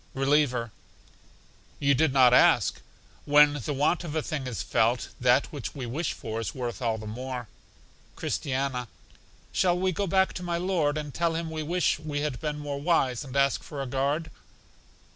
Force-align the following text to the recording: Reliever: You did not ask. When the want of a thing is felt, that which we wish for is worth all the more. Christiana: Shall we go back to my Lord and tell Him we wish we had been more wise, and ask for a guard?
Reliever: 0.15 0.71
You 1.79 1.93
did 1.93 2.11
not 2.11 2.33
ask. 2.33 2.81
When 3.25 3.61
the 3.63 3.71
want 3.71 4.03
of 4.03 4.15
a 4.15 4.23
thing 4.23 4.47
is 4.47 4.63
felt, 4.63 5.09
that 5.19 5.45
which 5.53 5.75
we 5.75 5.85
wish 5.85 6.13
for 6.13 6.39
is 6.39 6.55
worth 6.55 6.81
all 6.81 6.97
the 6.97 7.05
more. 7.05 7.47
Christiana: 8.15 8.87
Shall 9.51 9.77
we 9.77 9.91
go 9.91 10.07
back 10.07 10.33
to 10.33 10.41
my 10.41 10.57
Lord 10.57 10.97
and 10.97 11.13
tell 11.13 11.35
Him 11.35 11.51
we 11.51 11.61
wish 11.61 11.99
we 11.99 12.21
had 12.21 12.41
been 12.41 12.57
more 12.57 12.81
wise, 12.81 13.23
and 13.23 13.35
ask 13.37 13.61
for 13.61 13.79
a 13.79 13.85
guard? 13.85 14.31